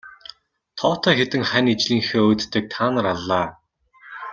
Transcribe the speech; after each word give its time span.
Тоотой 0.77 1.13
хэдэн 1.19 1.43
хань 1.49 1.71
ижлийнхээ 1.73 2.21
өөдтэйг 2.29 2.65
та 2.73 2.83
нар 2.93 3.07
аллаа. 3.13 3.47